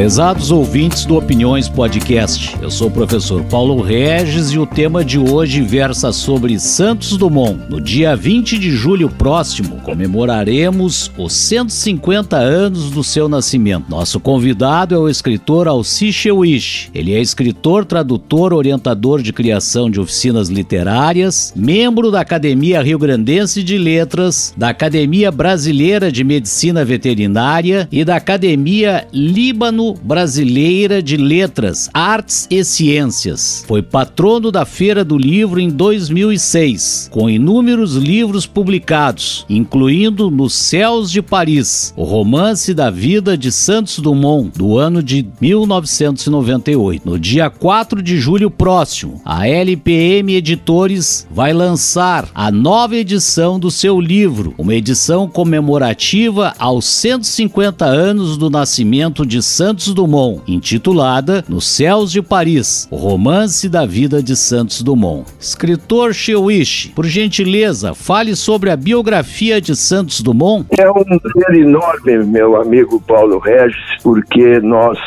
Prezados 0.00 0.50
ouvintes 0.50 1.04
do 1.04 1.14
Opiniões 1.14 1.68
Podcast, 1.68 2.56
eu 2.62 2.70
sou 2.70 2.88
o 2.88 2.90
professor 2.90 3.44
Paulo 3.44 3.82
Regis 3.82 4.50
e 4.50 4.58
o 4.58 4.64
tema 4.64 5.04
de 5.04 5.18
hoje 5.18 5.60
versa 5.60 6.10
sobre 6.10 6.58
Santos 6.58 7.18
Dumont. 7.18 7.60
No 7.68 7.78
dia 7.78 8.16
20 8.16 8.58
de 8.58 8.70
julho 8.70 9.10
próximo, 9.10 9.76
comemoraremos 9.82 11.12
os 11.18 11.34
150 11.34 12.34
anos 12.34 12.90
do 12.90 13.04
seu 13.04 13.28
nascimento. 13.28 13.90
Nosso 13.90 14.18
convidado 14.18 14.94
é 14.94 14.98
o 14.98 15.06
escritor 15.06 15.68
Alci 15.68 16.10
Chewish. 16.10 16.88
Ele 16.94 17.12
é 17.12 17.20
escritor, 17.20 17.84
tradutor, 17.84 18.54
orientador 18.54 19.20
de 19.20 19.34
criação 19.34 19.90
de 19.90 20.00
oficinas 20.00 20.48
literárias, 20.48 21.52
membro 21.54 22.10
da 22.10 22.22
Academia 22.22 22.80
Rio 22.80 22.98
Grandense 22.98 23.62
de 23.62 23.76
Letras, 23.76 24.54
da 24.56 24.70
Academia 24.70 25.30
Brasileira 25.30 26.10
de 26.10 26.24
Medicina 26.24 26.86
Veterinária 26.86 27.86
e 27.92 28.02
da 28.02 28.16
Academia 28.16 29.06
Líbano 29.12 29.89
Brasileira 30.02 31.02
de 31.02 31.16
Letras, 31.16 31.88
Artes 31.92 32.46
e 32.50 32.64
Ciências. 32.64 33.64
Foi 33.66 33.82
patrono 33.82 34.50
da 34.50 34.64
Feira 34.64 35.04
do 35.04 35.16
Livro 35.16 35.60
em 35.60 35.68
2006, 35.68 37.08
com 37.10 37.28
inúmeros 37.28 37.94
livros 37.96 38.46
publicados, 38.46 39.44
incluindo 39.48 40.30
Nos 40.30 40.54
Céus 40.54 41.10
de 41.10 41.22
Paris, 41.22 41.92
o 41.96 42.04
romance 42.04 42.74
da 42.74 42.90
vida 42.90 43.36
de 43.36 43.50
Santos 43.50 43.98
Dumont, 43.98 44.50
do 44.56 44.78
ano 44.78 45.02
de 45.02 45.26
1998. 45.40 47.08
No 47.08 47.18
dia 47.18 47.48
4 47.48 48.02
de 48.02 48.18
julho 48.18 48.50
próximo, 48.50 49.20
a 49.24 49.48
LPM 49.48 50.34
Editores 50.34 51.26
vai 51.30 51.52
lançar 51.52 52.28
a 52.34 52.50
nova 52.50 52.96
edição 52.96 53.58
do 53.58 53.70
seu 53.70 54.00
livro, 54.00 54.54
uma 54.58 54.74
edição 54.74 55.28
comemorativa 55.28 56.54
aos 56.58 56.84
150 56.84 57.84
anos 57.84 58.36
do 58.36 58.50
nascimento 58.50 59.24
de 59.24 59.42
Santos 59.42 59.69
Santos 59.70 59.94
Dumont, 59.94 60.42
intitulada 60.48 61.44
Nos 61.48 61.64
Céus 61.64 62.10
de 62.10 62.20
Paris, 62.20 62.88
o 62.90 62.96
romance 62.96 63.68
da 63.68 63.86
vida 63.86 64.20
de 64.20 64.34
Santos 64.34 64.82
Dumont. 64.82 65.24
Escritor 65.38 66.12
Chewish, 66.12 66.90
por 66.92 67.06
gentileza, 67.06 67.94
fale 67.94 68.34
sobre 68.34 68.70
a 68.70 68.76
biografia 68.76 69.60
de 69.60 69.76
Santos 69.76 70.22
Dumont. 70.22 70.66
É 70.76 70.90
um 70.90 71.04
prazer 71.04 71.62
enorme, 71.62 72.18
meu 72.24 72.60
amigo 72.60 73.00
Paulo 73.00 73.38
Regis, 73.38 73.76
porque 74.02 74.58
nós 74.58 74.98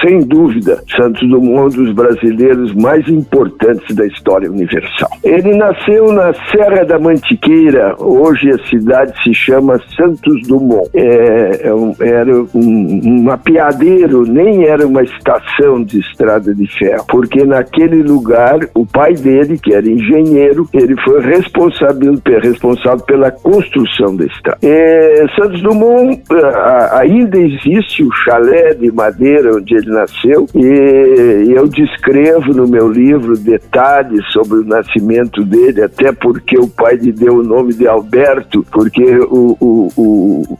sem 0.00 0.20
dúvida, 0.20 0.82
Santos 0.96 1.28
Dumont 1.28 1.64
um 1.64 1.68
dos 1.68 1.92
brasileiros 1.92 2.74
mais 2.74 3.06
importantes 3.08 3.94
da 3.94 4.06
história 4.06 4.50
universal. 4.50 5.08
Ele 5.22 5.56
nasceu 5.56 6.12
na 6.12 6.32
Serra 6.50 6.84
da 6.84 6.98
Mantiqueira, 6.98 7.94
hoje 7.98 8.50
a 8.50 8.58
cidade 8.66 9.12
se 9.22 9.32
chama 9.32 9.80
Santos 9.96 10.42
Dumont. 10.46 10.88
É, 10.94 11.68
é 11.68 11.74
um, 11.74 11.94
era 12.00 12.34
um, 12.34 13.00
um 13.04 13.22
mapeadeiro, 13.22 14.24
nem 14.26 14.64
era 14.64 14.86
uma 14.86 15.02
estação 15.02 15.82
de 15.82 16.00
estrada 16.00 16.54
de 16.54 16.66
ferro, 16.78 17.04
porque 17.08 17.44
naquele 17.44 18.02
lugar 18.02 18.58
o 18.74 18.86
pai 18.86 19.14
dele, 19.14 19.58
que 19.58 19.74
era 19.74 19.88
engenheiro, 19.88 20.68
ele 20.72 20.94
foi 21.02 21.20
responsável, 21.20 22.14
responsável 22.42 23.04
pela 23.04 23.30
construção 23.30 24.16
da 24.16 24.24
estrada. 24.24 24.58
É, 24.62 25.24
Santos 25.36 25.62
Dumont 25.62 26.22
ainda 26.92 27.38
existe 27.38 28.02
o 28.02 28.10
chalé 28.12 28.74
de 28.74 28.90
madeira 28.92 29.56
onde 29.56 29.74
ele 29.74 29.83
nasceu 29.86 30.46
e 30.54 31.52
eu 31.52 31.66
descrevo 31.68 32.52
no 32.52 32.66
meu 32.66 32.88
livro 32.90 33.36
detalhes 33.36 34.24
sobre 34.32 34.58
o 34.58 34.64
nascimento 34.64 35.44
dele, 35.44 35.82
até 35.82 36.12
porque 36.12 36.58
o 36.58 36.68
pai 36.68 36.96
lhe 36.96 37.12
deu 37.12 37.36
o 37.36 37.42
nome 37.42 37.74
de 37.74 37.86
Alberto, 37.86 38.64
porque 38.70 39.04
o, 39.18 39.56
o, 39.60 39.88
o 39.96 40.58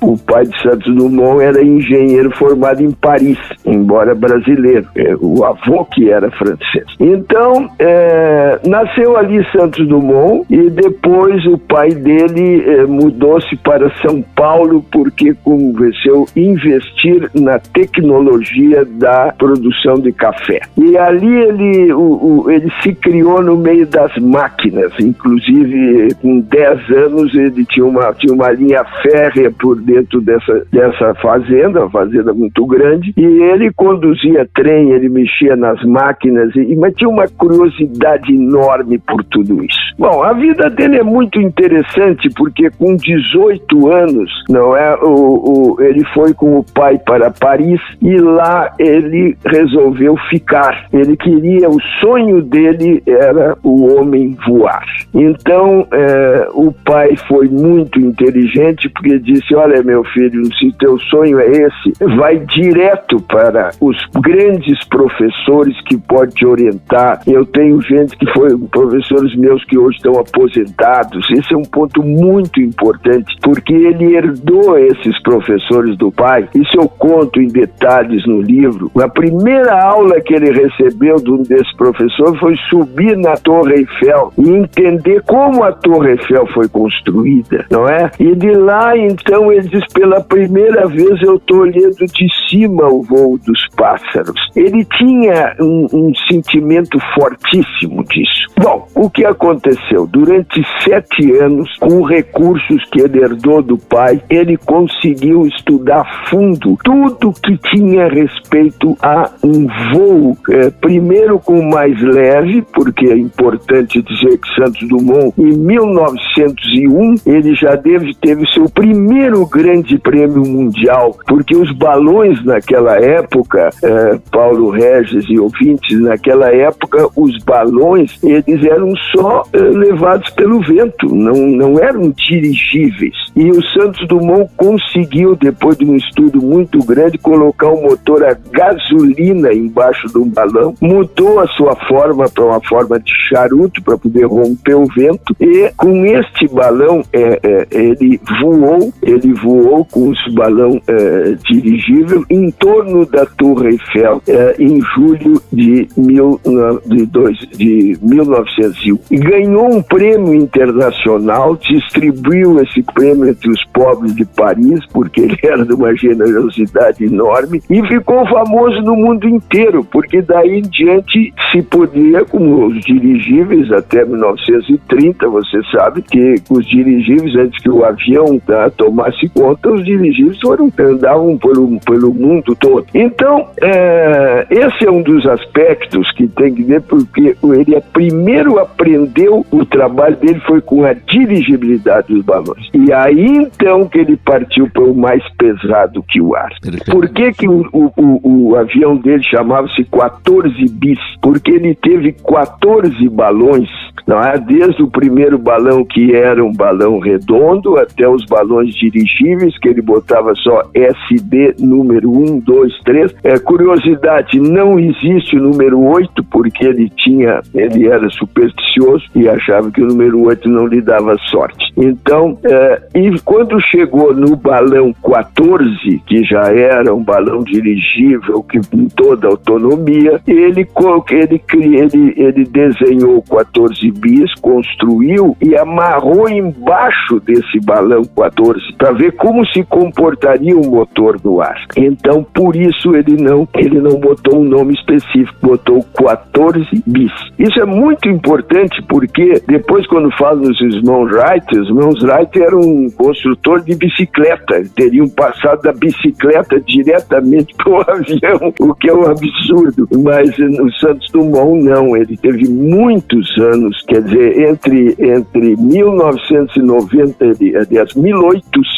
o 0.00 0.16
pai 0.16 0.44
de 0.46 0.62
Santos 0.62 0.94
Dumont 0.94 1.42
era 1.42 1.62
engenheiro 1.62 2.30
formado 2.36 2.82
em 2.82 2.90
Paris, 2.90 3.38
embora 3.64 4.14
brasileiro. 4.14 4.86
É, 4.94 5.14
o 5.20 5.44
avô 5.44 5.84
que 5.84 6.10
era 6.10 6.30
francês. 6.30 6.84
Então, 7.00 7.68
é, 7.78 8.58
nasceu 8.66 9.16
ali 9.16 9.44
Santos 9.52 9.86
Dumont 9.86 10.44
e 10.50 10.70
depois 10.70 11.44
o 11.46 11.58
pai 11.58 11.90
dele 11.90 12.64
é, 12.66 12.86
mudou-se 12.86 13.56
para 13.56 13.90
São 14.02 14.22
Paulo 14.34 14.84
porque 14.90 15.34
convenceu 15.44 16.26
investir 16.36 17.30
na 17.34 17.58
tecnologia 17.58 18.84
da 18.84 19.32
produção 19.36 19.94
de 19.94 20.12
café. 20.12 20.60
E 20.76 20.96
ali 20.96 21.34
ele, 21.34 21.92
o, 21.92 22.44
o, 22.44 22.50
ele 22.50 22.70
se 22.82 22.94
criou 22.94 23.42
no 23.42 23.56
meio 23.56 23.86
das 23.86 24.14
máquinas, 24.18 24.92
inclusive 25.00 26.14
com 26.20 26.40
10 26.40 26.90
anos 26.90 27.34
ele 27.34 27.64
tinha 27.64 27.86
uma, 27.86 28.12
tinha 28.14 28.32
uma 28.32 28.50
linha 28.50 28.84
férrea 29.02 29.50
por 29.66 29.80
dentro 29.80 30.20
dessa, 30.20 30.64
dessa 30.72 31.12
fazenda, 31.16 31.80
uma 31.80 31.90
fazenda 31.90 32.32
muito 32.32 32.64
grande, 32.66 33.12
e 33.16 33.24
ele 33.24 33.72
conduzia 33.72 34.48
trem, 34.54 34.92
ele 34.92 35.08
mexia 35.08 35.56
nas 35.56 35.82
máquinas, 35.82 36.54
e, 36.54 36.76
mas 36.76 36.94
tinha 36.94 37.10
uma 37.10 37.26
curiosidade 37.26 38.32
enorme 38.32 38.96
por 39.00 39.24
tudo 39.24 39.64
isso. 39.64 39.86
Bom, 39.98 40.22
a 40.22 40.32
vida 40.34 40.70
dele 40.70 40.98
é 40.98 41.02
muito 41.02 41.40
interessante 41.40 42.28
porque 42.36 42.70
com 42.78 42.94
18 42.94 43.88
anos, 43.88 44.30
não 44.48 44.76
é, 44.76 44.94
o, 45.02 45.74
o, 45.74 45.82
ele 45.82 46.04
foi 46.14 46.32
com 46.32 46.58
o 46.58 46.64
pai 46.64 46.96
para 47.04 47.32
Paris 47.32 47.80
e 48.00 48.16
lá 48.18 48.72
ele 48.78 49.36
resolveu 49.44 50.16
ficar. 50.30 50.86
Ele 50.92 51.16
queria, 51.16 51.68
o 51.68 51.80
sonho 52.00 52.40
dele 52.40 53.02
era 53.04 53.56
o 53.64 53.94
homem 53.94 54.36
voar. 54.46 54.84
Então, 55.12 55.88
é, 55.90 56.48
o 56.52 56.70
pai 56.70 57.16
foi 57.26 57.48
muito 57.48 57.98
inteligente 57.98 58.88
porque 58.90 59.18
disse: 59.18 59.55
Olha, 59.56 59.82
meu 59.82 60.04
filho, 60.04 60.44
se 60.56 60.70
teu 60.78 60.98
sonho 60.98 61.40
é 61.40 61.50
esse, 61.50 62.04
vai 62.16 62.38
direto 62.40 63.18
para 63.22 63.70
os 63.80 63.96
grandes 64.20 64.78
professores 64.86 65.74
que 65.86 65.96
podem 65.96 66.34
te 66.34 66.46
orientar. 66.46 67.22
Eu 67.26 67.46
tenho 67.46 67.80
gente 67.80 68.14
que 68.18 68.30
foi 68.32 68.50
professores 68.70 69.34
meus 69.36 69.64
que 69.64 69.78
hoje 69.78 69.96
estão 69.96 70.20
aposentados. 70.20 71.26
Esse 71.30 71.54
é 71.54 71.56
um 71.56 71.62
ponto 71.62 72.02
muito 72.02 72.60
importante, 72.60 73.34
porque 73.42 73.72
ele 73.72 74.14
herdou 74.14 74.78
esses 74.78 75.20
professores 75.22 75.96
do 75.96 76.12
pai. 76.12 76.46
Isso 76.54 76.76
eu 76.76 76.86
conto 76.88 77.40
em 77.40 77.48
detalhes 77.48 78.26
no 78.26 78.42
livro. 78.42 78.90
A 79.00 79.08
primeira 79.08 79.82
aula 79.82 80.20
que 80.20 80.34
ele 80.34 80.50
recebeu 80.50 81.16
de 81.16 81.30
um 81.30 81.42
desses 81.42 81.74
professores 81.76 82.38
foi 82.38 82.56
subir 82.68 83.16
na 83.16 83.36
Torre 83.36 83.76
Eiffel 83.76 84.32
e 84.36 84.50
entender 84.50 85.22
como 85.22 85.64
a 85.64 85.72
Torre 85.72 86.12
Eiffel 86.12 86.46
foi 86.48 86.68
construída, 86.68 87.64
não 87.70 87.88
é? 87.88 88.10
E 88.20 88.34
de 88.34 88.52
lá, 88.52 88.96
então, 88.96 89.45
ele 89.52 89.68
diz: 89.68 89.84
pela 89.92 90.20
primeira 90.20 90.86
vez 90.86 91.20
eu 91.22 91.36
estou 91.36 91.58
olhando 91.58 92.06
de 92.06 92.26
cima 92.48 92.88
o 92.88 93.02
voo 93.02 93.38
dos 93.38 93.66
pássaros. 93.76 94.40
Ele 94.54 94.84
tinha 94.84 95.54
um, 95.60 95.86
um 95.92 96.12
sentimento 96.30 96.98
fortíssimo 97.14 98.04
disso. 98.04 98.46
Bom, 98.58 98.88
o 98.94 99.10
que 99.10 99.24
aconteceu? 99.24 100.06
Durante 100.06 100.64
sete 100.82 101.32
anos, 101.36 101.70
com 101.78 102.02
recursos 102.02 102.82
que 102.90 103.00
ele 103.00 103.22
herdou 103.22 103.62
do 103.62 103.76
pai, 103.76 104.20
ele 104.30 104.56
conseguiu 104.56 105.46
estudar 105.46 106.26
fundo 106.28 106.78
tudo 106.82 107.32
que 107.32 107.56
tinha 107.58 108.08
respeito 108.08 108.96
a 109.02 109.30
um 109.44 109.66
voo, 109.92 110.36
é, 110.50 110.70
primeiro 110.70 111.38
com 111.38 111.62
mais 111.62 112.00
leve, 112.00 112.62
porque 112.72 113.06
é 113.06 113.16
importante 113.16 114.02
dizer 114.02 114.38
que 114.38 114.54
Santos 114.54 114.88
Dumont, 114.88 115.34
em 115.38 115.56
1901, 115.56 117.14
ele 117.26 117.54
já 117.54 117.76
teve, 117.76 118.14
teve 118.14 118.46
seu 118.52 118.68
primeiro 118.68 119.35
grande 119.44 119.98
prêmio 119.98 120.46
mundial, 120.46 121.16
porque 121.26 121.56
os 121.56 121.70
balões 121.72 122.42
naquela 122.44 122.96
época, 122.96 123.70
é, 123.82 124.18
Paulo 124.30 124.70
Regis 124.70 125.24
e 125.28 125.38
ouvintes, 125.38 126.00
naquela 126.00 126.54
época, 126.54 127.08
os 127.16 127.36
balões, 127.44 128.18
eles 128.22 128.64
eram 128.64 128.92
só 129.14 129.42
é, 129.52 129.58
levados 129.58 130.30
pelo 130.30 130.60
vento, 130.60 131.14
não, 131.14 131.34
não 131.34 131.78
eram 131.78 132.10
dirigíveis. 132.10 133.14
E 133.34 133.50
o 133.50 133.62
Santos 133.72 134.06
Dumont 134.08 134.50
conseguiu, 134.56 135.36
depois 135.36 135.76
de 135.76 135.84
um 135.84 135.96
estudo 135.96 136.40
muito 136.40 136.78
grande, 136.84 137.18
colocar 137.18 137.68
um 137.68 137.82
motor 137.82 138.24
a 138.24 138.36
gasolina 138.50 139.52
embaixo 139.52 140.06
de 140.08 140.18
um 140.18 140.28
balão, 140.28 140.74
mudou 140.80 141.40
a 141.40 141.46
sua 141.48 141.74
forma 141.88 142.28
para 142.28 142.44
uma 142.44 142.60
forma 142.60 142.98
de 142.98 143.12
charuto 143.28 143.82
para 143.82 143.98
poder 143.98 144.26
romper 144.26 144.74
o 144.74 144.86
vento 144.86 145.34
e 145.40 145.70
com 145.76 146.04
este 146.04 146.46
balão 146.48 147.02
é, 147.12 147.66
ele 147.70 148.20
voou, 148.40 148.92
ele 149.02 149.25
voou 149.32 149.84
com 149.84 150.12
esse 150.12 150.30
balão 150.32 150.80
é, 150.86 151.36
dirigível 151.48 152.24
em 152.30 152.50
torno 152.50 153.06
da 153.06 153.24
Torre 153.26 153.70
Eiffel 153.70 154.22
é, 154.28 154.56
em 154.58 154.80
julho 154.94 155.40
de, 155.52 155.88
mil, 155.96 156.40
de, 156.86 157.06
dois, 157.06 157.38
de 157.56 157.96
1901 158.02 158.98
e 159.10 159.16
ganhou 159.16 159.74
um 159.74 159.82
prêmio 159.82 160.34
internacional, 160.34 161.56
distribuiu 161.56 162.60
esse 162.60 162.82
prêmio 162.82 163.28
entre 163.28 163.50
os 163.50 163.64
pobres 163.72 164.14
de 164.14 164.24
Paris 164.24 164.80
porque 164.92 165.22
ele 165.22 165.38
era 165.42 165.64
de 165.64 165.74
uma 165.74 165.94
generosidade 165.94 167.04
enorme 167.04 167.62
e 167.70 167.86
ficou 167.86 168.26
famoso 168.26 168.80
no 168.82 168.96
mundo 168.96 169.28
inteiro 169.28 169.84
porque 169.84 170.22
daí 170.22 170.58
em 170.58 170.62
diante 170.62 171.32
se 171.50 171.62
podia, 171.62 172.24
como 172.24 172.66
os 172.66 172.80
dirigíveis 172.84 173.70
até 173.72 174.04
1930, 174.04 175.28
você 175.28 175.60
sabe 175.70 176.02
que 176.02 176.34
os 176.50 176.66
dirigíveis, 176.66 177.34
antes 177.36 177.62
que 177.62 177.70
o 177.70 177.84
avião 177.84 178.38
tá, 178.40 178.70
faz 179.05 179.05
de 179.14 179.28
conta, 179.28 179.70
os 179.70 179.84
dirigíveis 179.84 180.38
foram, 180.40 180.72
andavam 180.78 181.36
pelo, 181.38 181.78
pelo 181.80 182.14
mundo 182.14 182.56
todo. 182.56 182.86
Então, 182.94 183.48
é, 183.62 184.46
esse 184.50 184.86
é 184.86 184.90
um 184.90 185.02
dos 185.02 185.26
aspectos 185.26 186.10
que 186.12 186.26
tem 186.26 186.54
que 186.54 186.62
ver, 186.62 186.82
porque 186.82 187.36
ele 187.42 187.80
primeiro 187.92 188.58
aprendeu, 188.58 189.44
o 189.50 189.64
trabalho 189.64 190.16
dele 190.16 190.40
foi 190.46 190.60
com 190.60 190.84
a 190.84 190.92
dirigibilidade 190.92 192.12
dos 192.12 192.24
balões. 192.24 192.68
E 192.74 192.92
aí 192.92 193.36
então 193.36 193.86
que 193.88 193.98
ele 193.98 194.16
partiu 194.16 194.68
para 194.70 194.84
o 194.84 194.94
mais 194.94 195.22
pesado 195.36 196.02
que 196.02 196.20
o 196.20 196.34
ar. 196.34 196.50
Por 196.90 197.08
que, 197.08 197.32
que 197.32 197.48
o, 197.48 197.66
o, 197.72 198.50
o 198.50 198.56
avião 198.56 198.96
dele 198.96 199.22
chamava-se 199.22 199.84
14 199.84 200.52
bis? 200.72 200.98
Porque 201.20 201.52
ele 201.52 201.74
teve 201.74 202.12
14 202.12 203.08
balões 203.08 203.68
não 204.06 204.22
é? 204.22 204.38
Desde 204.38 204.82
o 204.82 204.88
primeiro 204.88 205.36
balão 205.36 205.84
que 205.84 206.14
era 206.14 206.44
um 206.44 206.52
balão 206.52 207.00
redondo 207.00 207.76
até 207.76 208.08
os 208.08 208.24
balões 208.24 208.72
dirigíveis 208.96 209.58
que 209.58 209.68
ele 209.68 209.82
botava 209.82 210.34
só 210.36 210.62
SD 210.74 211.56
número 211.58 212.10
1, 212.10 212.40
2, 212.40 212.80
3. 212.84 213.14
É, 213.22 213.38
curiosidade, 213.38 214.40
não 214.40 214.78
existe 214.78 215.36
o 215.36 215.42
número 215.42 215.80
8 215.80 216.24
porque 216.24 216.64
ele 216.64 216.90
tinha, 216.96 217.40
ele 217.54 217.86
era 217.86 218.08
supersticioso 218.10 219.04
e 219.14 219.28
achava 219.28 219.70
que 219.70 219.82
o 219.82 219.86
número 219.86 220.22
8 220.24 220.48
não 220.48 220.66
lhe 220.66 220.80
dava 220.80 221.16
sorte. 221.30 221.72
Então, 221.76 222.38
é, 222.44 222.82
e 222.94 223.18
quando 223.20 223.60
chegou 223.60 224.14
no 224.14 224.36
balão 224.36 224.94
14, 225.04 226.02
que 226.06 226.24
já 226.24 226.44
era 226.52 226.94
um 226.94 227.02
balão 227.02 227.42
dirigível 227.42 228.42
que 228.42 228.60
com 228.70 228.86
toda 228.88 229.28
autonomia, 229.28 230.20
ele 230.26 230.66
ele 231.10 231.42
ele, 231.52 232.14
ele 232.16 232.44
desenhou 232.44 233.22
14 233.22 233.90
bis, 233.92 234.32
construiu 234.40 235.36
e 235.42 235.56
amarrou 235.56 236.28
embaixo 236.28 237.20
desse 237.20 237.60
balão 237.64 238.02
14 238.04 238.60
para 238.86 238.92
ver 238.92 239.12
como 239.16 239.44
se 239.46 239.64
comportaria 239.64 240.56
o 240.56 240.64
motor 240.64 241.18
no 241.24 241.40
ar. 241.40 241.60
Então, 241.76 242.22
por 242.22 242.54
isso 242.54 242.94
ele 242.94 243.20
não 243.20 243.48
ele 243.56 243.80
não 243.80 243.98
botou 243.98 244.40
um 244.40 244.44
nome 244.44 244.74
específico, 244.74 245.34
botou 245.42 245.84
14 245.98 246.64
bis. 246.86 247.10
Isso 247.36 247.60
é 247.60 247.64
muito 247.64 248.08
importante 248.08 248.80
porque 248.88 249.42
depois 249.48 249.84
quando 249.88 250.08
fala 250.16 250.36
dos 250.36 250.60
irmãos 250.60 251.10
Wright, 251.10 251.58
os 251.58 251.68
irmãos 251.68 252.00
Wright 252.00 252.40
eram 252.40 252.60
um 252.60 252.88
construtor 252.90 253.64
de 253.64 253.74
bicicleta, 253.74 254.62
teriam 254.76 255.08
passado 255.08 255.62
da 255.62 255.72
bicicleta 255.72 256.60
diretamente 256.60 257.54
para 257.58 257.72
o 257.72 257.80
avião, 257.80 258.54
o 258.60 258.72
que 258.72 258.88
é 258.88 258.94
um 258.94 259.06
absurdo. 259.06 259.88
Mas 260.04 260.38
no 260.38 260.72
Santos 260.74 261.10
Dumont 261.10 261.64
não, 261.64 261.96
ele 261.96 262.16
teve 262.16 262.48
muitos 262.48 263.36
anos 263.38 263.76
Quer 263.86 264.02
dizer, 264.02 264.50
entre, 264.50 264.96
entre 264.98 265.56
1990, 265.56 267.24
aliás, 267.60 267.94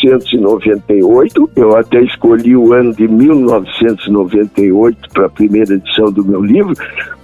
1898, 0.05 1.51
eu 1.57 1.77
até 1.77 2.01
escolhi 2.03 2.57
o 2.57 2.73
ano 2.73 2.95
de 2.95 3.09
1998 3.09 5.09
para 5.13 5.27
a 5.27 5.31
primeira 5.31 5.75
edição 5.75 6.13
do 6.13 6.25
meu 6.25 6.41
livro, 6.43 6.75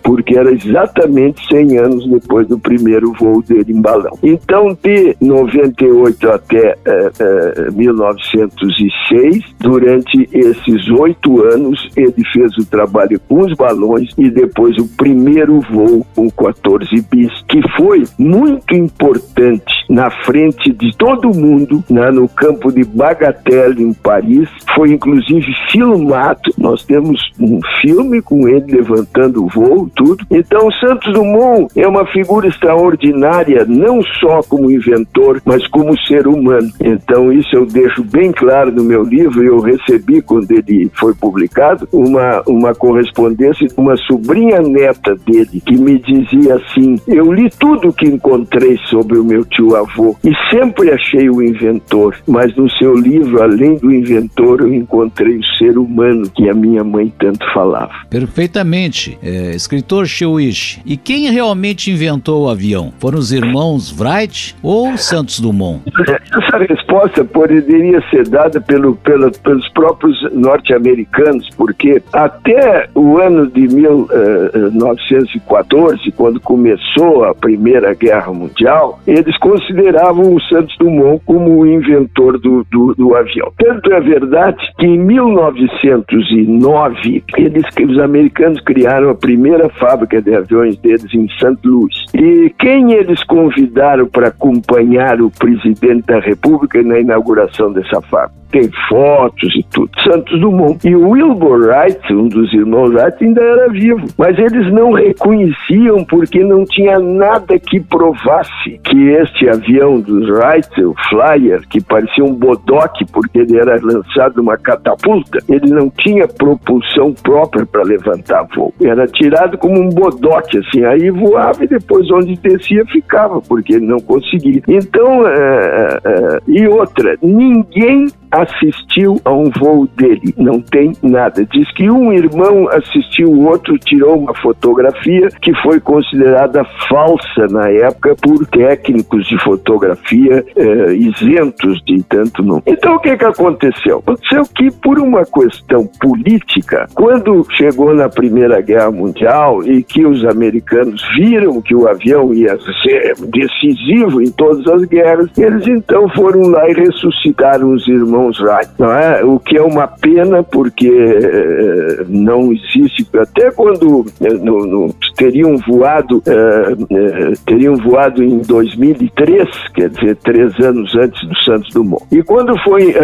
porque 0.04 0.38
era 0.38 0.52
exatamente 0.52 1.44
100 1.48 1.78
anos 1.78 2.08
depois 2.08 2.46
do 2.46 2.58
primeiro 2.58 3.12
voo 3.12 3.42
dele 3.42 3.72
em 3.72 3.80
balão. 3.80 4.16
Então, 4.22 4.76
de 4.82 5.16
98 5.20 6.30
até 6.30 6.76
eh, 6.84 7.10
eh, 7.18 7.70
1906, 7.72 9.42
durante 9.58 10.28
esses 10.30 10.90
oito 10.90 11.42
anos, 11.42 11.88
ele 11.96 12.22
fez 12.32 12.56
o 12.58 12.66
trabalho 12.66 13.18
com 13.26 13.40
os 13.40 13.54
balões 13.54 14.10
e 14.18 14.30
depois 14.30 14.76
o 14.76 14.86
primeiro 14.88 15.60
voo 15.60 16.06
com 16.14 16.30
14 16.30 16.86
bis, 17.10 17.32
que 17.48 17.62
foi 17.76 18.04
muito 18.18 18.74
importante 18.74 19.64
na 19.88 20.10
frente 20.10 20.70
de 20.72 20.94
todo 20.96 21.34
mundo, 21.34 21.82
né, 21.88 22.10
no 22.10 22.28
campo 22.28 22.70
de 22.70 22.84
Bagatelle, 22.84 23.82
em 23.82 23.94
Paris. 23.94 24.48
Foi 24.74 24.92
inclusive 24.92 25.46
filmado. 25.70 26.52
Nós 26.58 26.84
temos 26.84 27.20
um 27.40 27.60
filme 27.80 28.20
com 28.20 28.46
ele 28.48 28.76
levantando 28.76 29.44
o 29.44 29.48
voo 29.48 29.90
tudo. 29.94 30.24
Então, 30.30 30.70
Santos 30.72 31.12
Dumont 31.12 31.68
é 31.76 31.86
uma 31.86 32.06
figura 32.06 32.48
extraordinária, 32.48 33.64
não 33.64 34.02
só 34.20 34.42
como 34.42 34.70
inventor, 34.70 35.40
mas 35.44 35.66
como 35.68 35.98
ser 36.06 36.26
humano. 36.26 36.70
Então, 36.80 37.32
isso 37.32 37.54
eu 37.54 37.66
deixo 37.66 38.02
bem 38.04 38.32
claro 38.32 38.70
no 38.70 38.84
meu 38.84 39.02
livro. 39.02 39.42
Eu 39.42 39.60
recebi, 39.60 40.20
quando 40.20 40.50
ele 40.50 40.90
foi 40.94 41.14
publicado, 41.14 41.88
uma, 41.92 42.42
uma 42.46 42.74
correspondência 42.74 43.66
de 43.66 43.74
uma 43.76 43.96
sobrinha 43.96 44.60
neta 44.60 45.14
dele, 45.26 45.62
que 45.64 45.76
me 45.76 45.98
dizia 45.98 46.56
assim: 46.56 46.96
Eu 47.06 47.32
li 47.32 47.50
tudo 47.50 47.92
que 47.92 48.06
encontrei 48.06 48.78
sobre 48.88 49.18
o 49.18 49.24
meu 49.24 49.44
tio 49.44 49.76
avô 49.76 50.16
e 50.24 50.32
sempre 50.50 50.90
achei 50.90 51.28
o 51.28 51.42
inventor, 51.42 52.16
mas 52.26 52.54
no 52.56 52.70
seu 52.70 52.94
livro, 52.94 53.42
além 53.42 53.76
do 53.76 53.92
inventor, 53.92 54.60
eu 54.60 54.72
encontrei 54.72 55.36
o 55.36 55.44
ser 55.58 55.78
humano 55.78 56.28
que 56.34 56.48
a 56.48 56.54
minha 56.54 56.82
mãe 56.82 57.12
tanto 57.18 57.44
falava. 57.52 57.92
Perfeitamente. 58.10 59.18
É, 59.22 59.52
escritor 59.84 60.06
Chewich, 60.06 60.80
e 60.86 60.96
quem 60.96 61.30
realmente 61.30 61.90
inventou 61.90 62.44
o 62.44 62.48
avião? 62.48 62.90
Foram 62.98 63.18
os 63.18 63.30
irmãos 63.32 63.94
Wright 63.98 64.56
ou 64.62 64.96
Santos 64.96 65.38
Dumont? 65.38 65.82
Essa 66.08 66.56
resposta 66.58 67.22
poderia 67.24 68.00
ser 68.08 68.26
dada 68.28 68.60
pelo, 68.60 68.94
pelo, 68.96 69.30
pelos 69.30 69.68
próprios 69.70 70.16
norte-americanos, 70.32 71.48
porque 71.56 72.02
até 72.12 72.88
o 72.94 73.18
ano 73.18 73.46
de 73.46 73.68
1914, 73.68 76.12
quando 76.12 76.40
começou 76.40 77.24
a 77.24 77.34
Primeira 77.34 77.94
Guerra 77.94 78.32
Mundial, 78.32 79.00
eles 79.06 79.36
consideravam 79.38 80.34
o 80.34 80.40
Santos 80.42 80.76
Dumont 80.78 81.22
como 81.26 81.58
o 81.58 81.66
inventor 81.66 82.38
do, 82.38 82.64
do, 82.70 82.94
do 82.94 83.14
avião. 83.14 83.52
Tanto 83.58 83.92
é 83.92 84.00
verdade 84.00 84.56
que 84.78 84.86
em 84.86 84.96
1909, 84.98 87.22
eles, 87.36 87.66
os 87.86 87.98
americanos 87.98 88.62
criaram 88.62 89.10
a 89.10 89.14
primeira 89.14 89.68
fábrica 89.78 90.20
de 90.20 90.34
aviões 90.34 90.76
deles 90.78 91.12
em 91.14 91.28
St. 91.28 91.58
Louis. 91.64 91.94
E 92.14 92.52
quem 92.58 92.92
eles 92.92 93.22
convidaram 93.24 94.06
para 94.06 94.28
acompanhar 94.28 95.20
o 95.20 95.30
presidente 95.30 96.06
da 96.06 96.20
República 96.20 96.82
na 96.82 96.98
inauguração 96.98 97.72
dessa 97.72 98.00
fábrica? 98.02 98.43
Tem 98.54 98.70
fotos 98.88 99.52
e 99.56 99.64
tudo. 99.64 99.90
Santos 100.04 100.40
Dumont. 100.40 100.88
E 100.88 100.94
o 100.94 101.08
Wilbur 101.08 101.58
Wright, 101.66 102.14
um 102.14 102.28
dos 102.28 102.52
irmãos 102.52 102.94
Wright, 102.94 103.24
ainda 103.24 103.42
era 103.42 103.68
vivo. 103.68 104.06
Mas 104.16 104.38
eles 104.38 104.72
não 104.72 104.92
reconheciam 104.92 106.04
porque 106.04 106.44
não 106.44 106.64
tinha 106.64 107.00
nada 107.00 107.58
que 107.58 107.80
provasse 107.80 108.78
que 108.84 109.08
este 109.08 109.48
avião 109.48 110.00
dos 110.00 110.28
Wright, 110.28 110.84
o 110.84 110.94
Flyer, 111.08 111.66
que 111.68 111.82
parecia 111.82 112.24
um 112.24 112.32
bodoque 112.32 113.04
porque 113.12 113.40
ele 113.40 113.58
era 113.58 113.76
lançado 113.82 114.36
numa 114.36 114.56
catapulta, 114.56 115.38
ele 115.48 115.70
não 115.70 115.90
tinha 115.90 116.28
propulsão 116.28 117.12
própria 117.12 117.66
para 117.66 117.82
levantar 117.82 118.46
voo. 118.54 118.72
Era 118.80 119.08
tirado 119.08 119.58
como 119.58 119.80
um 119.80 119.88
bodoque, 119.88 120.58
assim, 120.58 120.84
aí 120.84 121.10
voava 121.10 121.64
e 121.64 121.66
depois 121.66 122.08
onde 122.12 122.36
descia 122.36 122.84
ficava, 122.86 123.40
porque 123.40 123.74
ele 123.74 123.86
não 123.86 123.98
conseguia. 123.98 124.62
Então, 124.68 125.26
é, 125.26 125.98
é, 126.04 126.40
e 126.46 126.68
outra, 126.68 127.16
ninguém 127.20 128.06
assistiu 128.34 129.20
a 129.24 129.32
um 129.32 129.50
voo 129.50 129.86
dele. 129.96 130.34
Não 130.36 130.60
tem 130.60 130.92
nada. 131.02 131.46
Diz 131.52 131.70
que 131.72 131.88
um 131.90 132.12
irmão 132.12 132.68
assistiu, 132.70 133.30
o 133.30 133.48
outro 133.48 133.78
tirou 133.78 134.18
uma 134.18 134.34
fotografia 134.34 135.28
que 135.40 135.54
foi 135.62 135.78
considerada 135.80 136.64
falsa 136.88 137.46
na 137.50 137.68
época 137.68 138.16
por 138.20 138.46
técnicos 138.46 139.26
de 139.26 139.38
fotografia 139.42 140.44
eh, 140.56 140.94
isentos 140.94 141.82
de 141.84 142.02
tanto 142.02 142.42
não. 142.42 142.62
Então 142.66 142.96
o 142.96 143.00
que, 143.00 143.16
que 143.16 143.24
aconteceu? 143.24 143.98
Aconteceu 143.98 144.42
que 144.54 144.70
por 144.70 144.98
uma 144.98 145.24
questão 145.24 145.86
política, 146.00 146.86
quando 146.94 147.46
chegou 147.56 147.94
na 147.94 148.08
Primeira 148.08 148.60
Guerra 148.60 148.90
Mundial 148.90 149.62
e 149.64 149.82
que 149.82 150.04
os 150.04 150.24
americanos 150.24 151.02
viram 151.16 151.62
que 151.62 151.74
o 151.74 151.86
avião 151.86 152.32
ia 152.34 152.56
ser 152.82 153.14
decisivo 153.28 154.20
em 154.20 154.30
todas 154.30 154.66
as 154.66 154.84
guerras, 154.84 155.30
eles 155.38 155.66
então 155.66 156.08
foram 156.10 156.42
lá 156.48 156.68
e 156.68 156.74
ressuscitaram 156.74 157.72
os 157.72 157.86
irmãos 157.86 158.23
irmãos 158.24 158.40
Wright, 158.40 158.70
não 158.78 158.92
é? 158.92 159.24
O 159.24 159.38
que 159.38 159.56
é 159.56 159.62
uma 159.62 159.86
pena 159.86 160.42
porque 160.42 160.88
eh, 160.88 162.04
não 162.08 162.52
existe 162.52 163.06
até 163.18 163.50
quando 163.50 164.06
eh, 164.20 164.32
no, 164.34 164.66
no, 164.66 164.94
teriam 165.16 165.56
voado 165.58 166.22
eh, 166.26 167.32
teriam 167.46 167.76
voado 167.76 168.22
em 168.22 168.38
2003, 168.38 169.48
quer 169.74 169.90
dizer 169.90 170.16
três 170.16 170.58
anos 170.60 170.94
antes 170.96 171.28
do 171.28 171.36
Santos 171.38 171.72
Dumont. 171.72 172.04
E 172.10 172.22
quando 172.22 172.56
foi 172.62 172.94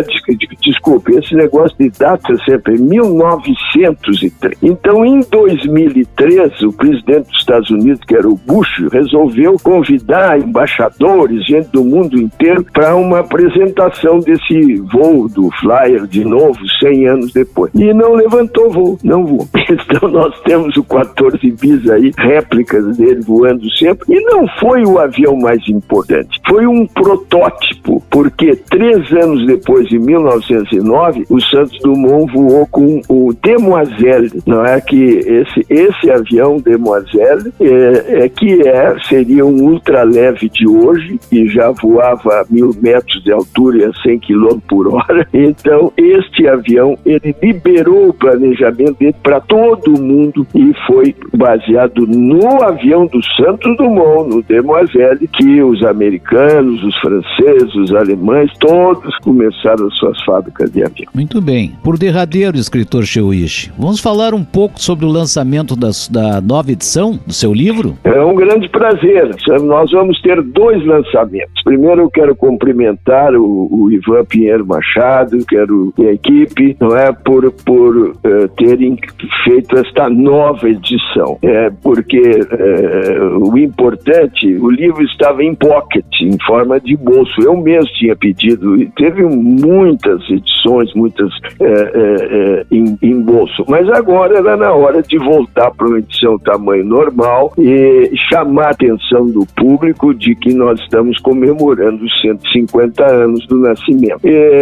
desculpe 0.60 1.14
esse 1.16 1.34
negócio 1.34 1.76
de 1.78 1.90
data 1.90 2.34
sempre 2.44 2.78
1903. 2.78 4.58
Então 4.62 5.04
em 5.04 5.20
2003 5.20 6.62
o 6.62 6.72
presidente 6.72 7.28
dos 7.28 7.38
Estados 7.38 7.70
Unidos 7.70 8.00
que 8.06 8.14
era 8.14 8.28
o 8.28 8.36
Bush 8.36 8.88
resolveu 8.92 9.56
convidar 9.62 10.38
embaixadores 10.38 11.44
gente 11.44 11.68
do 11.70 11.84
mundo 11.84 12.20
inteiro 12.20 12.64
para 12.72 12.94
uma 12.96 13.20
apresentação 13.20 14.20
desse 14.20 14.76
voo 14.92 15.09
voo 15.10 15.28
do 15.28 15.50
Flyer 15.60 16.06
de 16.06 16.24
novo 16.24 16.58
100 16.80 17.08
anos 17.08 17.32
depois. 17.32 17.70
E 17.74 17.92
não 17.92 18.14
levantou 18.14 18.70
voo, 18.70 18.98
não 19.02 19.24
voou. 19.24 19.48
Então 19.70 20.08
nós 20.10 20.38
temos 20.40 20.76
o 20.76 20.84
14 20.84 21.38
bis 21.52 21.88
aí, 21.88 22.10
réplicas 22.16 22.96
dele 22.96 23.20
voando 23.20 23.70
sempre. 23.70 24.04
E 24.08 24.20
não 24.24 24.46
foi 24.58 24.84
o 24.84 24.98
avião 24.98 25.36
mais 25.36 25.66
importante, 25.68 26.40
foi 26.48 26.66
um 26.66 26.86
protótipo 26.86 28.02
porque 28.10 28.56
três 28.56 29.10
anos 29.12 29.46
depois, 29.46 29.90
em 29.92 29.98
1909, 29.98 31.24
o 31.30 31.40
Santos 31.40 31.78
Dumont 31.80 32.32
voou 32.32 32.66
com 32.66 33.00
o 33.08 33.32
Demoiselle, 33.42 34.42
não 34.46 34.64
é 34.64 34.80
que 34.80 34.96
esse, 34.96 35.64
esse 35.68 36.10
avião 36.10 36.58
Demoiselle 36.58 37.52
é, 37.60 38.24
é 38.24 38.28
que 38.28 38.66
é, 38.66 38.96
seria 39.08 39.44
um 39.44 39.62
ultraleve 39.62 40.48
de 40.48 40.66
hoje 40.66 41.20
e 41.30 41.48
já 41.48 41.70
voava 41.70 42.40
a 42.40 42.44
mil 42.50 42.74
metros 42.80 43.22
de 43.22 43.32
altura 43.32 43.78
e 43.78 43.84
a 43.84 43.92
100 44.02 44.20
km 44.20 44.58
por 44.68 44.88
hora. 44.88 44.99
Então, 45.32 45.92
este 45.96 46.46
avião, 46.48 46.96
ele 47.04 47.34
liberou 47.42 48.08
o 48.08 48.14
planejamento 48.14 48.98
dele 48.98 49.14
para 49.22 49.40
todo 49.40 50.00
mundo 50.00 50.46
e 50.54 50.72
foi 50.86 51.14
baseado 51.34 52.06
no 52.06 52.62
avião 52.62 53.06
do 53.06 53.20
Santos 53.36 53.76
Dumont, 53.76 54.28
no 54.28 54.42
Demoiselle, 54.42 55.28
que 55.28 55.62
os 55.62 55.82
americanos, 55.84 56.82
os 56.82 56.96
franceses, 56.98 57.74
os 57.74 57.94
alemães, 57.94 58.50
todos 58.58 59.16
começaram 59.18 59.86
as 59.86 59.94
suas 59.94 60.22
fábricas 60.24 60.70
de 60.70 60.84
avião. 60.84 61.10
Muito 61.14 61.40
bem. 61.40 61.74
Por 61.82 61.98
derradeiro, 61.98 62.56
escritor 62.56 63.04
Cheuishi, 63.04 63.72
vamos 63.78 64.00
falar 64.00 64.34
um 64.34 64.44
pouco 64.44 64.80
sobre 64.80 65.04
o 65.04 65.08
lançamento 65.08 65.76
das, 65.76 66.08
da 66.08 66.40
nova 66.40 66.70
edição 66.72 67.18
do 67.26 67.32
seu 67.32 67.52
livro? 67.52 67.96
É 68.04 68.20
um 68.22 68.34
grande 68.34 68.68
prazer. 68.68 69.30
Nós 69.62 69.90
vamos 69.90 70.20
ter 70.22 70.40
dois 70.42 70.84
lançamentos. 70.84 71.62
Primeiro, 71.64 72.02
eu 72.02 72.10
quero 72.10 72.34
cumprimentar 72.34 73.34
o, 73.34 73.68
o 73.70 73.90
Ivan 73.90 74.24
Pinheiro 74.24 74.64
Machado, 74.80 75.44
quero 75.46 75.92
a 75.98 76.12
equipe, 76.12 76.74
não 76.80 76.96
é, 76.96 77.12
por, 77.12 77.52
por 77.52 77.96
uh, 77.96 78.48
terem 78.56 78.96
feito 79.44 79.78
esta 79.78 80.08
nova 80.08 80.68
edição. 80.68 81.38
É, 81.42 81.70
porque 81.82 82.18
uh, 82.20 83.52
o 83.52 83.58
importante, 83.58 84.46
o 84.56 84.70
livro 84.70 85.02
estava 85.04 85.44
em 85.44 85.54
pocket, 85.54 86.04
em 86.22 86.38
forma 86.46 86.80
de 86.80 86.96
bolso. 86.96 87.40
Eu 87.42 87.56
mesmo 87.56 87.90
tinha 87.98 88.16
pedido, 88.16 88.80
e 88.80 88.86
teve 88.96 89.22
muitas 89.22 90.22
edições, 90.30 90.92
muitas 90.94 91.28
uh, 91.28 92.66
em, 92.70 92.98
em 93.02 93.20
bolso. 93.20 93.64
Mas 93.68 93.88
agora 93.90 94.38
era 94.38 94.56
na 94.56 94.72
hora 94.72 95.02
de 95.02 95.18
voltar 95.18 95.70
para 95.72 95.86
uma 95.86 95.98
edição 95.98 96.38
tamanho 96.38 96.84
normal 96.84 97.52
e 97.58 98.10
chamar 98.30 98.68
a 98.68 98.70
atenção 98.70 99.26
do 99.26 99.44
público 99.54 100.14
de 100.14 100.34
que 100.34 100.54
nós 100.54 100.80
estamos 100.80 101.18
comemorando 101.20 102.02
os 102.02 102.20
150 102.22 103.04
anos 103.04 103.46
do 103.46 103.58
nascimento. 103.58 104.20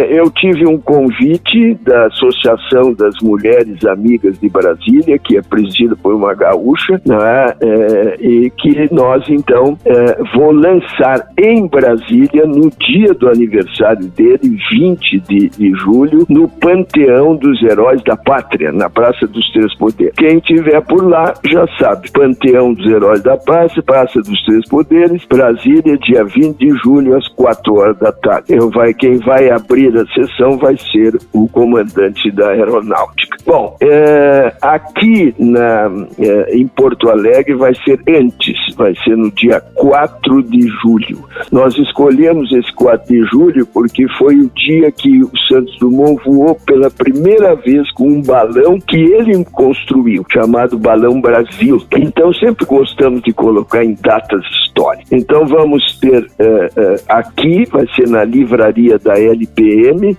Eu 0.09 0.31
tive 0.31 0.65
um 0.67 0.79
convite 0.79 1.75
da 1.83 2.07
Associação 2.07 2.93
das 2.93 3.15
Mulheres 3.21 3.85
Amigas 3.85 4.39
de 4.39 4.49
Brasília, 4.49 5.19
que 5.19 5.37
é 5.37 5.41
presidida 5.41 5.95
por 5.95 6.15
uma 6.15 6.33
gaúcha, 6.33 6.99
né, 7.05 7.53
é, 7.61 8.17
e 8.19 8.49
que 8.49 8.91
nós 8.91 9.23
então 9.29 9.77
é, 9.85 10.17
vou 10.35 10.51
lançar 10.51 11.27
em 11.37 11.67
Brasília 11.67 12.47
no 12.47 12.71
dia 12.71 13.13
do 13.13 13.29
aniversário 13.29 14.07
dele, 14.07 14.57
20 14.71 15.19
de, 15.19 15.49
de 15.49 15.71
julho, 15.75 16.25
no 16.27 16.47
Panteão 16.47 17.35
dos 17.35 17.61
Heróis 17.61 18.01
da 18.03 18.17
Pátria, 18.17 18.71
na 18.71 18.89
Praça 18.89 19.27
dos 19.27 19.47
Três 19.51 19.77
Poderes. 19.77 20.13
Quem 20.17 20.39
tiver 20.39 20.81
por 20.81 21.07
lá 21.07 21.33
já 21.45 21.67
sabe. 21.77 22.11
Panteão 22.11 22.73
dos 22.73 22.85
Heróis 22.85 23.21
da 23.21 23.37
Praça, 23.37 23.81
Praça 23.83 24.19
dos 24.21 24.41
Três 24.43 24.67
Poderes, 24.67 25.23
Brasília, 25.25 25.97
dia 25.97 26.23
20 26.23 26.57
de 26.57 26.69
julho, 26.83 27.15
às 27.15 27.27
4 27.29 27.73
horas 27.75 27.97
da 27.99 28.11
tarde. 28.11 28.45
Eu 28.49 28.69
vai, 28.71 28.93
quem 28.93 29.17
vai 29.17 29.49
abrir 29.49 29.98
a 29.99 30.05
sessão 30.13 30.57
vai 30.57 30.77
ser 30.77 31.17
o 31.33 31.47
comandante 31.47 32.31
da 32.31 32.49
aeronáutica. 32.49 33.37
Bom, 33.45 33.75
é, 33.81 34.53
aqui 34.61 35.33
na, 35.37 35.89
é, 36.19 36.55
em 36.55 36.67
Porto 36.67 37.09
Alegre 37.09 37.55
vai 37.55 37.73
ser 37.83 37.99
antes, 38.07 38.57
vai 38.75 38.93
ser 39.03 39.15
no 39.15 39.31
dia 39.31 39.59
4 39.75 40.43
de 40.43 40.67
julho. 40.81 41.25
Nós 41.51 41.77
escolhemos 41.77 42.51
esse 42.51 42.71
4 42.73 43.07
de 43.07 43.23
julho 43.25 43.65
porque 43.65 44.07
foi 44.17 44.35
o 44.35 44.49
dia 44.55 44.91
que 44.91 45.21
o 45.23 45.31
Santos 45.47 45.77
Dumont 45.79 46.21
voou 46.23 46.55
pela 46.65 46.89
primeira 46.89 47.55
vez 47.55 47.89
com 47.93 48.07
um 48.07 48.21
balão 48.21 48.79
que 48.79 48.97
ele 48.97 49.43
construiu, 49.45 50.25
chamado 50.31 50.77
Balão 50.77 51.19
Brasil. 51.21 51.81
Então 51.97 52.33
sempre 52.33 52.65
gostamos 52.65 53.21
de 53.21 53.33
colocar 53.33 53.83
em 53.83 53.95
datas 53.95 54.43
históricas. 54.45 55.11
Então 55.11 55.45
vamos 55.45 55.97
ter 55.99 56.23
uh, 56.23 56.23
uh, 56.23 57.03
aqui, 57.07 57.65
vai 57.71 57.87
ser 57.95 58.07
na 58.07 58.23
livraria 58.23 58.97
da 58.99 59.19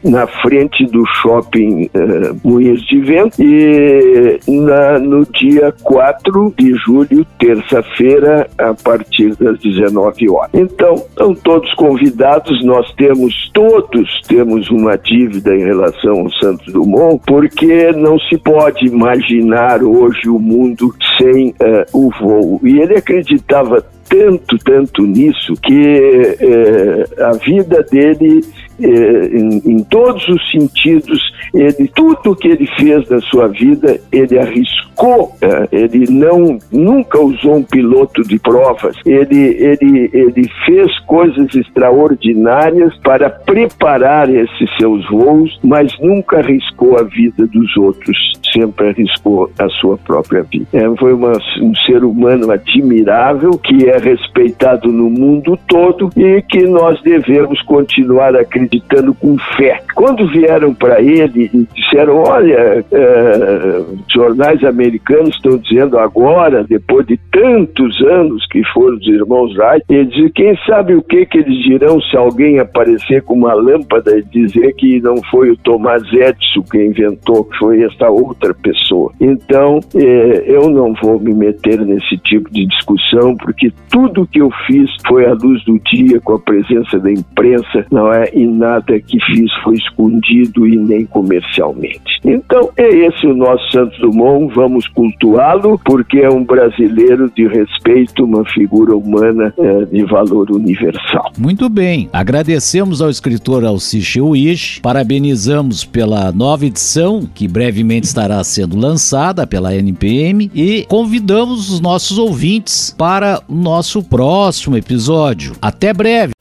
Na 0.05 0.27
frente 0.27 0.85
do 0.87 1.05
shopping 1.21 1.85
uh, 1.95 2.37
Moinhos 2.43 2.85
de 2.87 3.01
Vento, 3.01 3.43
e 3.43 4.39
na, 4.49 4.99
no 4.99 5.25
dia 5.27 5.73
4 5.83 6.55
de 6.59 6.75
julho, 6.75 7.27
terça-feira, 7.39 8.49
a 8.59 8.75
partir 8.75 9.35
das 9.37 9.59
19 9.61 10.31
horas. 10.31 10.51
Então, 10.55 10.95
estão 10.95 11.35
todos 11.35 11.73
convidados, 11.75 12.65
nós 12.65 12.93
temos, 12.95 13.51
todos 13.53 14.21
temos 14.27 14.69
uma 14.71 14.97
dívida 14.97 15.55
em 15.55 15.65
relação 15.65 16.21
ao 16.21 16.31
Santos 16.33 16.73
Dumont, 16.73 17.23
porque 17.27 17.93
não 17.93 18.19
se 18.19 18.39
pode 18.39 18.87
imaginar 18.87 19.83
hoje 19.83 20.29
o 20.29 20.39
mundo 20.39 20.93
sem 21.19 21.51
uh, 21.51 21.87
o 21.93 22.11
voo. 22.21 22.61
E 22.65 22.81
ele 22.81 22.97
acreditava 22.97 23.85
tanto, 24.11 24.59
tanto 24.59 25.03
nisso 25.07 25.55
que 25.63 26.37
eh, 26.41 27.05
a 27.23 27.31
vida 27.33 27.81
dele 27.85 28.41
em, 28.87 29.73
em, 29.73 29.85
todos 29.85 30.27
os 30.29 30.51
sentidos, 30.51 31.21
ele, 31.53 31.91
tudo 31.95 32.35
que 32.35 32.49
ele 32.49 32.67
fez 32.79 33.09
na 33.09 33.21
sua 33.21 33.49
vida, 33.49 34.01
ele 34.11 34.39
arriscou, 34.39 35.33
eh, 35.41 35.69
ele 35.73 36.11
não, 36.11 36.59
nunca 36.73 37.21
usou 37.21 37.57
um 37.57 37.63
piloto 37.63 38.23
de 38.23 38.39
provas, 38.39 38.97
ele, 39.05 39.57
ele, 39.59 40.11
ele 40.13 40.49
fez 40.65 40.99
coisas 41.01 41.55
extraordinárias 41.55 42.97
para 42.99 43.29
preparar 43.29 44.29
esses 44.29 44.71
seus 44.79 45.09
voos, 45.09 45.59
mas 45.63 45.93
nunca 46.01 46.39
arriscou 46.39 46.99
a 46.99 47.03
vida 47.03 47.47
dos 47.47 47.77
outros, 47.77 48.17
sempre 48.53 48.89
arriscou 48.89 49.51
a 49.59 49.69
sua 49.69 49.99
própria 49.99 50.43
vida. 50.43 50.67
É, 50.73 50.97
foi 50.97 51.13
uma, 51.13 51.33
um 51.61 51.75
ser 51.87 52.05
humano 52.05 52.51
admirável, 52.51 53.53
que 53.53 53.89
é 53.89 53.99
respeitado 53.99 54.91
no 54.93 55.11
mundo 55.11 55.59
todo 55.67 56.11
e 56.17 56.43
que 56.43 56.67
nós 56.67 57.01
devemos 57.03 57.61
continuar 57.63 58.35
acreditando 58.37 58.70
acreditando 58.71 59.13
com 59.15 59.37
fé. 59.57 59.83
Quando 59.95 60.27
vieram 60.29 60.73
para 60.73 61.01
ele 61.01 61.51
e 61.53 61.67
disseram: 61.75 62.23
Olha, 62.23 62.85
é, 62.91 63.85
jornais 64.13 64.63
americanos 64.65 65.35
estão 65.35 65.59
dizendo 65.59 65.99
agora, 65.99 66.65
depois 66.65 67.07
de 67.07 67.19
tantos 67.33 68.01
anos 68.03 68.47
que 68.47 68.63
foram 68.73 68.97
os 68.97 69.07
irmãos 69.07 69.57
Wright, 69.57 69.85
eles 69.89 70.13
dizem: 70.13 70.33
quem 70.35 70.59
sabe 70.67 70.95
o 70.95 71.03
que, 71.03 71.27
que 71.27 71.39
eles 71.39 71.59
dirão 71.65 72.01
se 72.01 72.17
alguém 72.17 72.59
aparecer 72.59 73.23
com 73.23 73.35
uma 73.35 73.53
lâmpada 73.53 74.17
e 74.17 74.23
dizer 74.23 74.75
que 74.75 75.01
não 75.01 75.17
foi 75.31 75.51
o 75.51 75.57
Thomas 75.57 76.03
Edison 76.13 76.63
que 76.71 76.85
inventou, 76.85 77.45
que 77.45 77.59
foi 77.59 77.83
esta 77.83 78.09
outra 78.09 78.55
pessoa. 78.55 79.13
Então, 79.21 79.81
é, 79.95 80.45
eu 80.47 80.71
não 80.71 80.95
vou 80.95 81.19
me 81.19 81.35
meter 81.35 81.81
nesse 81.81 82.17
tipo 82.19 82.51
de 82.51 82.67
discussão, 82.67 83.37
porque 83.37 83.73
tudo 83.91 84.27
que 84.27 84.41
eu 84.41 84.51
fiz 84.67 84.91
foi 85.07 85.27
à 85.27 85.33
luz 85.33 85.65
do 85.65 85.79
dia, 85.81 86.21
com 86.21 86.35
a 86.35 86.39
presença 86.39 86.99
da 86.99 87.11
imprensa, 87.11 87.87
não 87.91 88.13
é? 88.13 88.31
E 88.35 88.47
nada 88.51 88.99
que 89.01 89.19
fiz 89.27 89.51
foi 89.63 89.77
escondido 89.77 90.67
e 90.67 90.77
nem 90.77 91.07
comercialmente. 91.07 92.21
Então, 92.25 92.71
é 92.77 92.89
esse 92.89 93.27
o 93.27 93.35
nosso 93.35 93.71
Santos 93.71 93.99
Dumont, 93.99 94.53
vamos 94.55 94.87
cultuá-lo, 94.89 95.81
porque 95.85 96.19
é 96.19 96.29
um 96.29 96.45
brasileiro 96.45 97.31
de 97.35 97.47
respeito, 97.47 98.25
uma 98.25 98.45
figura 98.45 98.97
humana 98.97 99.55
é, 99.59 99.85
de 99.87 100.05
valor 100.05 100.51
universal. 100.51 101.33
Muito 101.39 101.69
bem, 101.69 102.09
agradecemos 102.13 103.01
ao 103.01 103.11
escritor 103.11 103.65
Alciche 103.65 104.21
Wish, 104.21 104.81
parabenizamos 104.81 105.85
pela 105.85 106.33
nova 106.33 106.67
edição, 106.67 107.29
que 107.35 107.49
brevemente 107.49 108.07
estará 108.07 108.43
sendo 108.45 108.77
lançada 108.77 109.47
pela 109.47 109.75
NPM, 109.75 110.51
e 110.55 110.85
convidamos 110.89 111.71
os 111.71 111.81
nossos 111.81 112.19
ouvintes 112.19 112.95
para 112.97 113.41
o 113.49 113.55
nosso 113.55 114.03
próximo 114.03 114.77
episódio. 114.77 115.53
Até 115.61 115.93
breve! 115.93 116.40